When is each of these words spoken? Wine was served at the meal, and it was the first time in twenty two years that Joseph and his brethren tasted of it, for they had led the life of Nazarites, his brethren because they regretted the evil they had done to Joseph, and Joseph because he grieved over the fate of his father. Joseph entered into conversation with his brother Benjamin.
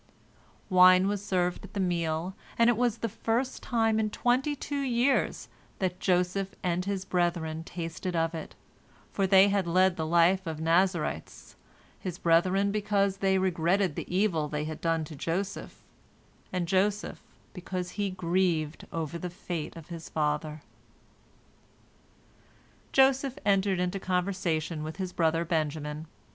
Wine 0.67 1.07
was 1.07 1.23
served 1.23 1.63
at 1.63 1.73
the 1.75 1.79
meal, 1.79 2.33
and 2.57 2.71
it 2.71 2.75
was 2.75 2.97
the 2.97 3.07
first 3.07 3.61
time 3.61 3.99
in 3.99 4.09
twenty 4.09 4.55
two 4.55 4.79
years 4.81 5.47
that 5.77 5.99
Joseph 5.99 6.55
and 6.63 6.85
his 6.85 7.05
brethren 7.05 7.63
tasted 7.63 8.15
of 8.15 8.33
it, 8.33 8.55
for 9.11 9.27
they 9.27 9.49
had 9.49 9.67
led 9.67 9.97
the 9.97 10.05
life 10.07 10.47
of 10.47 10.59
Nazarites, 10.59 11.55
his 11.99 12.17
brethren 12.17 12.71
because 12.71 13.17
they 13.17 13.37
regretted 13.37 13.93
the 13.95 14.11
evil 14.11 14.47
they 14.47 14.63
had 14.63 14.81
done 14.81 15.03
to 15.03 15.15
Joseph, 15.15 15.83
and 16.51 16.67
Joseph 16.67 17.21
because 17.53 17.91
he 17.91 18.09
grieved 18.09 18.87
over 18.91 19.19
the 19.19 19.29
fate 19.29 19.75
of 19.75 19.89
his 19.89 20.09
father. 20.09 20.63
Joseph 22.91 23.37
entered 23.45 23.79
into 23.79 23.99
conversation 23.99 24.81
with 24.81 24.95
his 24.97 25.13
brother 25.13 25.45
Benjamin. 25.45 26.07